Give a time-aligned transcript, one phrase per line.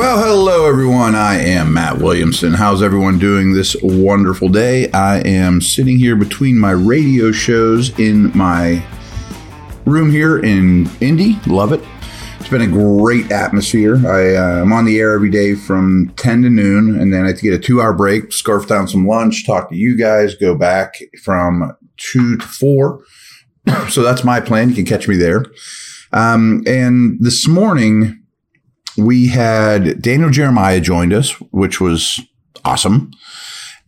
[0.00, 1.14] Well, hello everyone.
[1.14, 2.54] I am Matt Williamson.
[2.54, 4.90] How's everyone doing this wonderful day?
[4.92, 8.82] I am sitting here between my radio shows in my
[9.84, 11.38] room here in Indy.
[11.46, 11.84] Love it.
[12.38, 13.96] It's been a great atmosphere.
[14.06, 17.32] I, uh, I'm on the air every day from 10 to noon, and then I
[17.32, 20.94] get a two hour break, scarf down some lunch, talk to you guys, go back
[21.22, 23.04] from 2 to 4.
[23.90, 24.70] so that's my plan.
[24.70, 25.44] You can catch me there.
[26.14, 28.19] Um, and this morning,
[28.96, 32.20] we had Daniel Jeremiah joined us, which was
[32.64, 33.10] awesome.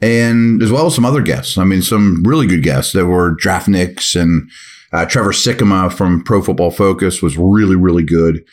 [0.00, 1.56] And as well as some other guests.
[1.58, 4.50] I mean, some really good guests that were draft nicks and
[4.92, 8.44] uh, Trevor Sikkema from Pro Football Focus was really, really good.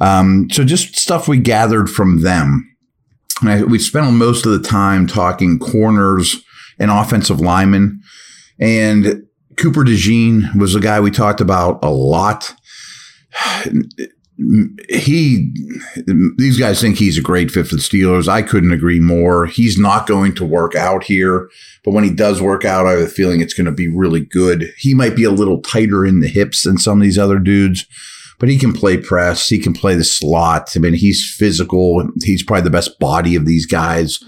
[0.00, 2.70] Um, so just stuff we gathered from them.
[3.40, 6.42] And I, we spent most of the time talking corners
[6.78, 8.00] and offensive linemen.
[8.58, 9.22] And
[9.56, 12.54] Cooper DeJean was a guy we talked about a lot
[14.90, 15.50] he
[16.36, 18.28] these guys think he's a great fit for the Steelers.
[18.28, 19.46] I couldn't agree more.
[19.46, 21.48] He's not going to work out here,
[21.84, 24.20] but when he does work out, I have a feeling it's going to be really
[24.20, 24.72] good.
[24.76, 27.86] He might be a little tighter in the hips than some of these other dudes,
[28.38, 29.48] but he can play press.
[29.48, 30.70] He can play the slot.
[30.76, 32.06] I mean, he's physical.
[32.22, 34.20] He's probably the best body of these guys.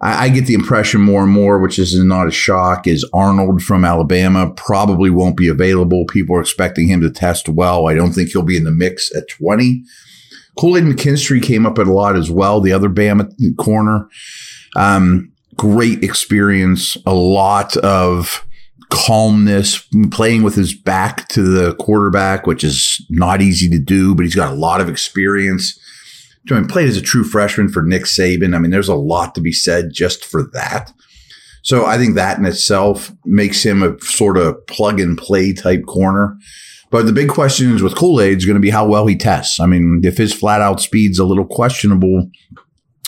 [0.00, 3.62] I, I get the impression more and more, which is not a shock, is Arnold
[3.62, 6.04] from Alabama probably won't be available.
[6.06, 7.88] People are expecting him to test well.
[7.88, 9.82] I don't think he'll be in the mix at 20.
[10.56, 14.08] Kool-Aid McKinstry came up at a lot as well, the other Bama corner.
[14.76, 18.44] Um, great experience, a lot of
[18.90, 24.24] calmness, playing with his back to the quarterback, which is not easy to do, but
[24.24, 25.78] he's got a lot of experience.
[26.50, 28.54] I mean, played as a true freshman for Nick Saban.
[28.54, 30.92] I mean, there's a lot to be said just for that.
[31.62, 35.86] So I think that in itself makes him a sort of plug and play type
[35.86, 36.36] corner.
[36.90, 39.16] But the big question is with Kool Aid is going to be how well he
[39.16, 39.58] tests.
[39.58, 42.30] I mean, if his flat out speed's a little questionable,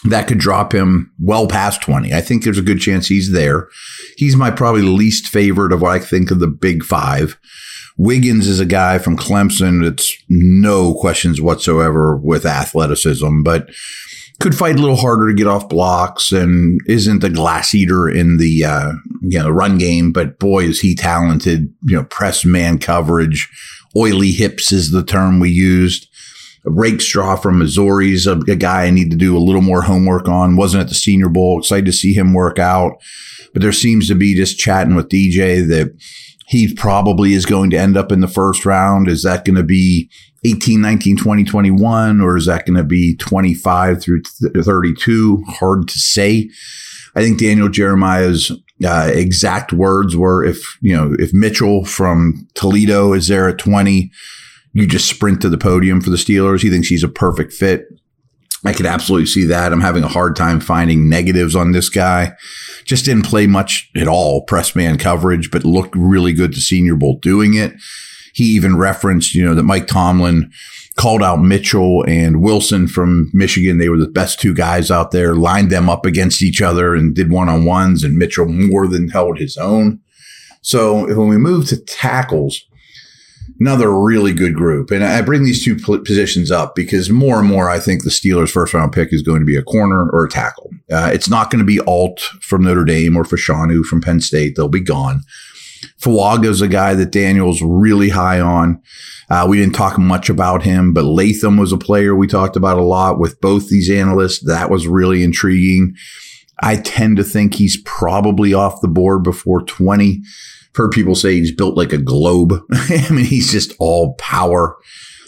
[0.05, 2.13] that could drop him well past 20.
[2.15, 3.69] I think there's a good chance he's there.
[4.17, 7.39] He's my probably least favorite of what I think of the big five.
[7.99, 13.71] Wiggins is a guy from Clemson that's no questions whatsoever with athleticism, but
[14.39, 18.37] could fight a little harder to get off blocks and isn't a glass eater in
[18.37, 18.93] the uh,
[19.23, 20.13] you know run game.
[20.13, 21.73] But boy, is he talented!
[21.85, 23.49] You know, press man coverage,
[23.97, 26.09] oily hips is the term we used.
[26.65, 30.57] Rakestraw from Missouri's a, a guy I need to do a little more homework on.
[30.57, 31.61] Wasn't at the Senior Bowl.
[31.61, 32.95] Excited to see him work out,
[33.53, 35.97] but there seems to be just chatting with DJ that
[36.47, 39.09] he probably is going to end up in the first round.
[39.09, 40.09] Is that going to be
[40.45, 45.43] 18, 19, 20, 21, or is that going to be 25 through 32?
[45.49, 46.49] Hard to say.
[47.17, 48.53] I think Daniel Jeremiah's
[48.85, 54.11] uh, exact words were if, you know, if Mitchell from Toledo is there at 20,
[54.73, 56.63] you just sprint to the podium for the Steelers.
[56.63, 57.87] He thinks he's a perfect fit.
[58.65, 59.73] I could absolutely see that.
[59.73, 62.37] I'm having a hard time finding negatives on this guy.
[62.87, 66.97] Just didn't play much at all press man coverage, but looked really good to Senior
[66.97, 67.75] Bowl doing it.
[68.33, 70.51] He even referenced, you know, that Mike Tomlin
[70.97, 73.79] called out Mitchell and Wilson from Michigan.
[73.79, 77.15] They were the best two guys out there, lined them up against each other and
[77.15, 80.01] did one on ones, and Mitchell more than held his own.
[80.63, 82.61] So when we move to tackles,
[83.61, 84.91] another really good group.
[84.91, 88.51] And I bring these two positions up because more and more I think the Steelers'
[88.51, 90.71] first round pick is going to be a corner or a tackle.
[90.91, 94.55] Uh, it's not going to be Alt from Notre Dame or Fashanu from Penn State.
[94.57, 95.23] They'll be gone.
[96.01, 98.81] Fuaga is a guy that Daniel's really high on.
[99.29, 102.79] Uh, we didn't talk much about him, but Latham was a player we talked about
[102.79, 104.45] a lot with both these analysts.
[104.47, 105.95] That was really intriguing.
[106.63, 110.23] I tend to think he's probably off the board before 20
[110.77, 112.55] heard people say he's built like a globe.
[112.73, 114.77] I mean, he's just all power.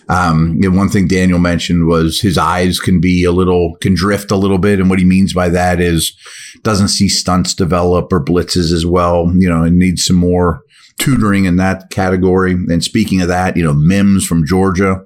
[0.08, 4.30] Um, know, one thing Daniel mentioned was his eyes can be a little, can drift
[4.30, 4.80] a little bit.
[4.80, 6.16] And what he means by that is
[6.62, 10.62] doesn't see stunts develop or blitzes as well, you know, and needs some more
[10.98, 12.52] tutoring in that category.
[12.52, 15.04] And speaking of that, you know, Mims from Georgia,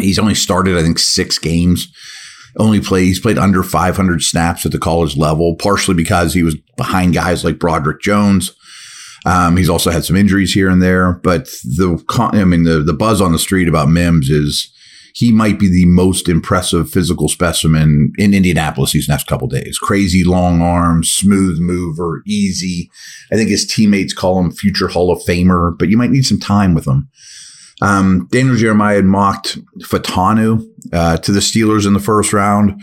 [0.00, 1.88] he's only started, I think, six games.
[2.58, 6.56] Only played, he's played under 500 snaps at the college level, partially because he was
[6.78, 8.55] behind guys like Broderick Jones.
[9.26, 12.02] Um, he's also had some injuries here and there, but the
[12.32, 14.72] I mean the the buzz on the street about Mims is
[15.14, 19.78] he might be the most impressive physical specimen in Indianapolis these next couple days.
[19.78, 22.90] Crazy long arms, smooth mover, easy.
[23.32, 26.38] I think his teammates call him future Hall of Famer, but you might need some
[26.38, 27.08] time with him.
[27.82, 32.80] Um, Daniel Jeremiah had mocked Fautanu uh, to the Steelers in the first round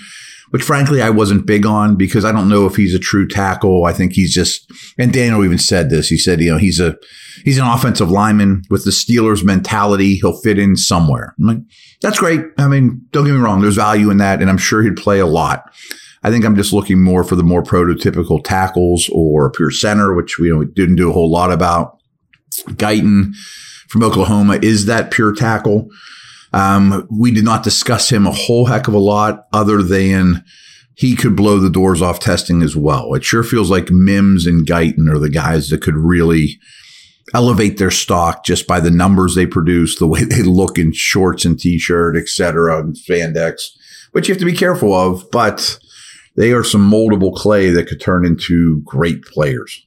[0.54, 3.86] which frankly I wasn't big on because I don't know if he's a true tackle.
[3.86, 6.10] I think he's just, and Daniel even said this.
[6.10, 6.96] He said, you know, he's a,
[7.44, 10.14] he's an offensive lineman with the Steelers mentality.
[10.14, 11.34] He'll fit in somewhere.
[11.40, 11.58] I'm like,
[12.04, 12.42] that's great.
[12.60, 13.62] I mean, don't get me wrong.
[13.62, 14.42] There's value in that.
[14.42, 15.74] And I'm sure he'd play a lot.
[16.22, 20.38] I think I'm just looking more for the more prototypical tackles or pure center, which
[20.38, 21.98] we didn't do a whole lot about.
[22.70, 23.34] Guyton
[23.90, 25.90] from Oklahoma is that pure tackle.
[26.52, 30.44] Um, we did not discuss him a whole heck of a lot other than
[30.96, 33.14] he could blow the doors off testing as well.
[33.16, 36.60] It sure feels like Mims and Guyton are the guys that could really
[37.34, 41.46] elevate their stock just by the numbers they produce, the way they look in shorts
[41.46, 43.70] and t-shirt, etc., and spandex,
[44.12, 45.80] which you have to be careful of, but
[46.36, 49.86] they are some moldable clay that could turn into great players.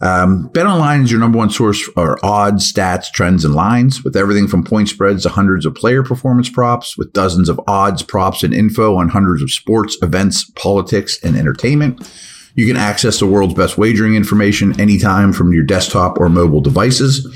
[0.00, 4.48] Um, BetOnline is your number one source for odds, stats, trends, and lines with everything
[4.48, 8.52] from point spreads to hundreds of player performance props with dozens of odds, props, and
[8.52, 12.10] info on hundreds of sports, events, politics, and entertainment.
[12.56, 17.26] You can access the world's best wagering information anytime from your desktop or mobile devices.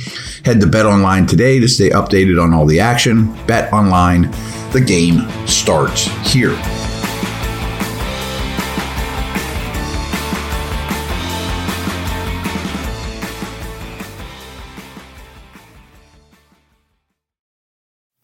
[0.44, 3.34] Head to Bet Online today to stay updated on all the action.
[3.46, 4.30] Bet Online,
[4.72, 6.56] the game starts here.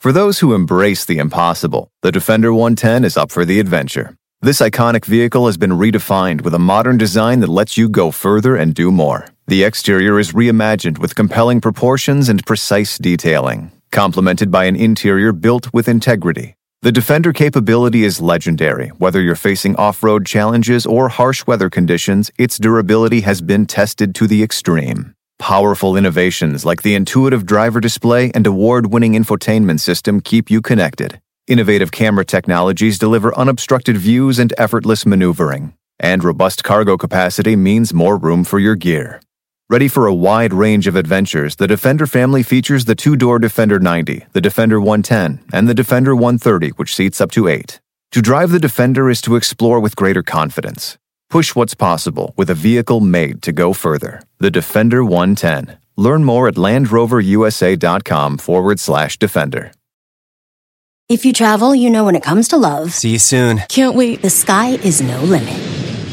[0.05, 4.15] For those who embrace the impossible, the Defender 110 is up for the adventure.
[4.43, 8.55] This iconic vehicle has been redefined with a modern design that lets you go further
[8.55, 9.25] and do more.
[9.47, 15.73] The exterior is reimagined with compelling proportions and precise detailing, complemented by an interior built
[15.73, 16.55] with integrity.
[16.83, 18.89] The Defender capability is legendary.
[18.89, 24.15] Whether you're facing off road challenges or harsh weather conditions, its durability has been tested
[24.17, 25.15] to the extreme.
[25.39, 31.21] Powerful innovations like the intuitive driver display and award winning infotainment system keep you connected.
[31.47, 35.75] Innovative camera technologies deliver unobstructed views and effortless maneuvering.
[36.01, 39.21] And robust cargo capacity means more room for your gear.
[39.69, 43.79] Ready for a wide range of adventures, the Defender family features the two door Defender
[43.79, 47.81] 90, the Defender 110, and the Defender 130, which seats up to eight.
[48.13, 50.97] To drive the Defender is to explore with greater confidence.
[51.35, 54.23] Push what's possible with a vehicle made to go further.
[54.39, 55.77] The Defender 110.
[55.97, 59.73] Learn more at LandRoverUSA.com forward slash Defender.
[61.09, 62.93] If you travel, you know when it comes to love.
[62.93, 63.59] See you soon.
[63.69, 64.23] Can't wait.
[64.23, 65.59] The sky is no limit.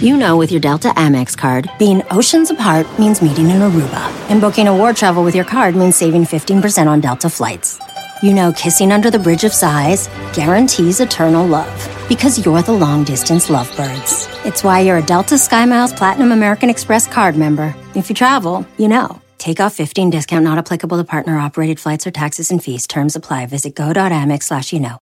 [0.02, 4.02] You know with your Delta Amex card, being oceans apart means meeting in Aruba,
[4.32, 7.78] and booking a war travel with your card means saving 15% on Delta flights.
[8.22, 13.04] You know kissing under the bridge of sighs guarantees eternal love because you're the long
[13.04, 14.28] distance lovebirds.
[14.46, 17.74] It's why you're a Delta SkyMiles Platinum American Express card member.
[17.96, 19.20] If you travel, you know.
[19.40, 22.86] Take off 15 discount not applicable to partner operated flights or taxes and fees.
[22.86, 23.48] Terms apply.
[23.48, 25.00] Visit go.amex slash you know.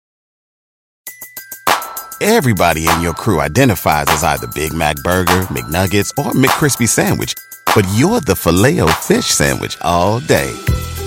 [2.20, 7.36] Everybody in your crew identifies as either Big Mac Burger, McNuggets, or McCrispy Sandwich.
[7.76, 10.52] But you're the filet fish Sandwich all day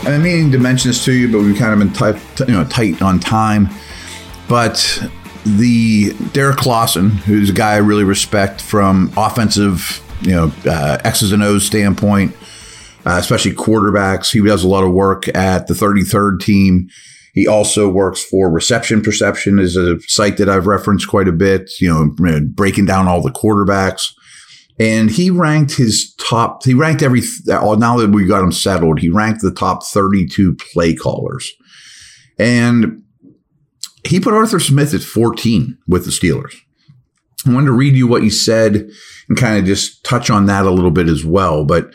[0.00, 2.54] I've been meaning to mention this to you, but we've kind of been tight, you
[2.54, 3.68] know, tight on time.
[4.48, 4.98] But
[5.44, 11.32] the Derrik Klassen, who's a guy I really respect from offensive, you know, uh, X's
[11.32, 12.34] and O's standpoint,
[13.04, 14.32] uh, especially quarterbacks.
[14.32, 16.88] He does a lot of work at the 33rd team.
[17.34, 21.78] He also works for Reception Perception, is a site that I've referenced quite a bit.
[21.78, 24.14] You know, breaking down all the quarterbacks.
[24.80, 27.20] And he ranked his top, he ranked every,
[27.50, 31.52] oh, now that we got him settled, he ranked the top 32 play callers.
[32.38, 33.02] And
[34.08, 36.54] he put Arthur Smith at 14 with the Steelers.
[37.46, 38.88] I wanted to read you what he said
[39.28, 41.66] and kind of just touch on that a little bit as well.
[41.66, 41.92] But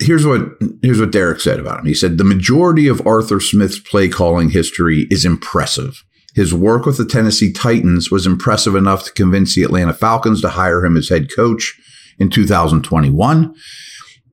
[0.00, 0.42] here's what
[0.82, 1.86] here's what Derrik said about him.
[1.86, 6.04] He said the majority of Arthur Smith's play calling history is impressive.
[6.36, 10.50] His work with the Tennessee Titans was impressive enough to convince the Atlanta Falcons to
[10.50, 11.74] hire him as head coach
[12.18, 13.54] in 2021.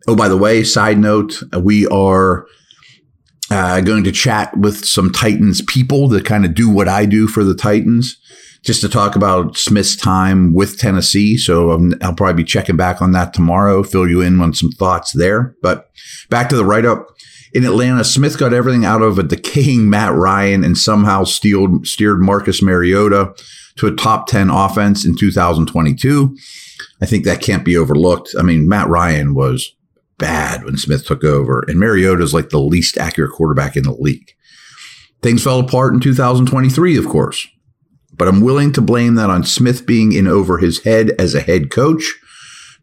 [0.10, 2.46] Oh, by the way, side note, we are
[3.50, 7.26] uh, going to chat with some Titans people that kind of do what I do
[7.26, 8.18] for the Titans
[8.64, 11.38] just to talk about Smith's time with Tennessee.
[11.38, 14.72] So um, I'll probably be checking back on that tomorrow, fill you in on some
[14.72, 15.56] thoughts there.
[15.62, 15.90] But
[16.30, 17.08] back to the write up.
[17.54, 22.22] In Atlanta, Smith got everything out of a decaying Matt Ryan and somehow steered, steered
[22.22, 23.36] Marcus Mariota
[23.78, 26.36] to a top 10 offense in 2022.
[27.02, 28.36] I think that can't be overlooked.
[28.38, 29.76] I mean, Matt Ryan was
[30.18, 33.94] bad when Smith took over, and Mariota is like the least accurate quarterback in the
[33.94, 34.32] league.
[35.22, 37.48] Things fell apart in 2023, of course
[38.18, 41.42] but I'm willing to blame that on Smith being in over his head as a
[41.42, 42.16] head coach,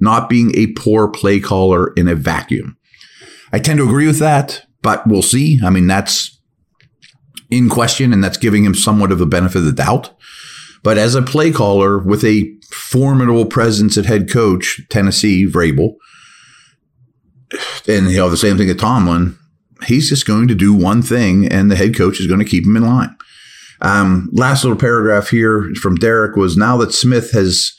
[0.00, 2.76] not being a poor play caller in a vacuum.
[3.52, 5.60] I tend to agree with that, but we'll see.
[5.62, 6.38] I mean, that's
[7.50, 10.14] in question, and that's giving him somewhat of the benefit of the doubt.
[10.82, 15.96] But as a play caller with a formidable presence at head coach, Tennessee, Vrabel,
[17.88, 19.36] and you know, the same thing at Tomlin,
[19.86, 22.64] he's just going to do one thing, and the head coach is going to keep
[22.64, 23.16] him in line.
[23.82, 27.72] Um, last little paragraph here from Derrik was now that Smith has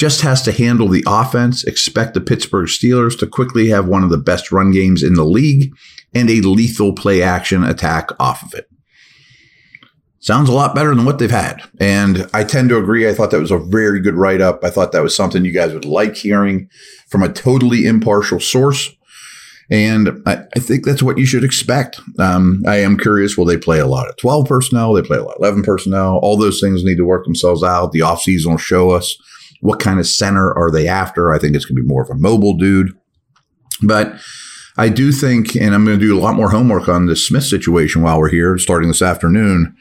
[0.00, 4.08] just has to handle the offense, expect the Pittsburgh Steelers to quickly have one of
[4.08, 5.74] the best run games in the league
[6.14, 8.66] and a lethal play action attack off of it.
[10.18, 11.62] Sounds a lot better than what they've had.
[11.78, 13.06] And I tend to agree.
[13.06, 14.64] I thought that was a very good write up.
[14.64, 16.70] I thought that was something you guys would like hearing
[17.10, 18.88] from a totally impartial source.
[19.70, 22.00] And I, I, think that's what you should expect.
[22.18, 24.94] Um, I am curious will they play a lot of 12 personnel?
[24.94, 26.18] They play a lot of 11 personnel.
[26.22, 27.92] All those things need to work themselves out.
[27.92, 29.14] The offseason will show us
[29.60, 31.32] what kind of center are they after.
[31.32, 32.96] I think it's going to be more of a mobile dude.
[33.82, 34.14] But
[34.76, 37.44] I do think, and I'm going to do a lot more homework on this Smith
[37.44, 39.76] situation while we're here, starting this afternoon.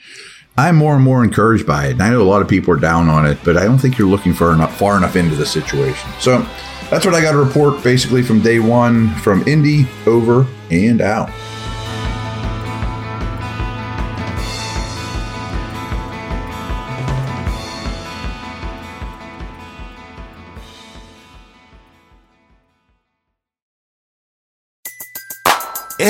[0.57, 1.91] I'm more and more encouraged by it.
[1.91, 3.97] And I know a lot of people are down on it, but I don't think
[3.97, 6.09] you're looking for enough, far enough into the situation.
[6.19, 6.45] So
[6.89, 11.29] that's what I got to report basically from day one from Indy over and out.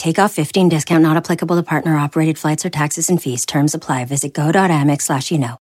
[0.00, 3.44] Takeoff 15 discount not applicable to partner operated flights or taxes and fees.
[3.44, 4.06] Terms apply.
[4.06, 5.58] Visit go.amex slash you know.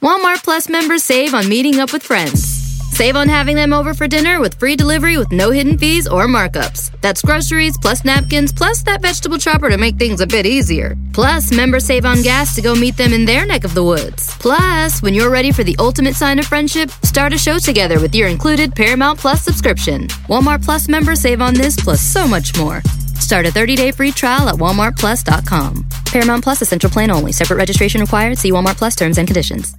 [0.00, 2.42] Walmart Plus members save on meeting up with friends.
[2.90, 6.26] Save on having them over for dinner with free delivery with no hidden fees or
[6.26, 6.90] markups.
[7.02, 10.96] That's groceries plus napkins plus that vegetable chopper to make things a bit easier.
[11.12, 14.36] Plus, members save on gas to go meet them in their neck of the woods.
[14.38, 18.12] Plus, when you're ready for the ultimate sign of friendship, start a show together with
[18.12, 20.08] your included Paramount Plus subscription.
[20.26, 22.82] Walmart Plus members save on this plus so much more.
[23.18, 25.86] Start a 30-day free trial at walmartplus.com.
[26.06, 27.32] Paramount Plus Essential Plan only.
[27.32, 28.38] Separate registration required.
[28.38, 29.74] See Walmart Plus terms and conditions.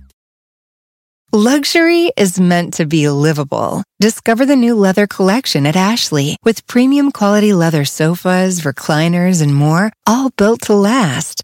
[1.32, 3.84] Luxury is meant to be livable.
[4.00, 9.92] Discover the new leather collection at Ashley with premium quality leather sofas, recliners, and more,
[10.08, 11.44] all built to last.